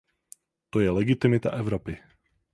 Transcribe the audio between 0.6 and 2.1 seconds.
To je legitimita Evropy.